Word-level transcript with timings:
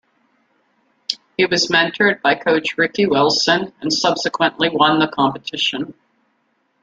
He 1.37 1.45
was 1.45 1.67
mentored 1.67 2.23
by 2.23 2.33
coach 2.33 2.75
Ricky 2.75 3.05
Wilson 3.05 3.71
and 3.81 3.93
subsequently 3.93 4.67
won 4.67 4.97
the 4.97 5.07
competition. 5.07 5.93